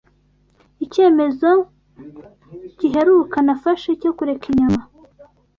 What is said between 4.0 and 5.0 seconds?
cyo Kureka Inyama